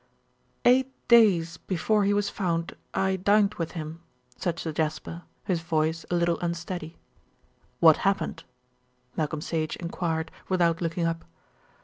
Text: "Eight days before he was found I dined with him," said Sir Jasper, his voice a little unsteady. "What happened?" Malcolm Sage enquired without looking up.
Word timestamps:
"Eight 0.65 0.91
days 1.07 1.57
before 1.57 2.05
he 2.05 2.13
was 2.15 2.27
found 2.27 2.75
I 2.91 3.17
dined 3.17 3.53
with 3.59 3.73
him," 3.73 4.01
said 4.35 4.57
Sir 4.57 4.71
Jasper, 4.71 5.21
his 5.43 5.61
voice 5.61 6.07
a 6.09 6.15
little 6.15 6.39
unsteady. 6.39 6.97
"What 7.79 7.97
happened?" 7.97 8.43
Malcolm 9.15 9.41
Sage 9.41 9.75
enquired 9.75 10.31
without 10.49 10.81
looking 10.81 11.05
up. 11.05 11.23